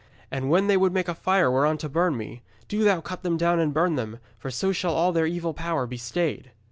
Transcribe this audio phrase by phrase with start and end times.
[0.31, 3.37] And when they would make a fire whereon to burn me, do thou cut them
[3.37, 6.49] down and burn them, for so shall all their evil power be stayed.'